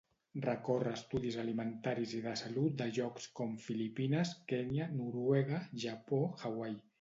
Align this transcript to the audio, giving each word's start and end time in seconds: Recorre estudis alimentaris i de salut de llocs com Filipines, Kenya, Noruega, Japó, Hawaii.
Recorre 0.43 0.93
estudis 0.99 1.35
alimentaris 1.43 2.15
i 2.19 2.21
de 2.23 2.33
salut 2.41 2.79
de 2.79 2.87
llocs 2.95 3.27
com 3.41 3.53
Filipines, 3.67 4.33
Kenya, 4.53 4.89
Noruega, 5.03 5.61
Japó, 5.87 6.23
Hawaii. 6.49 6.83